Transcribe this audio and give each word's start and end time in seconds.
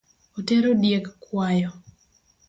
Otero 0.37 0.71
diek 0.83 1.05
kwayo 1.23 1.69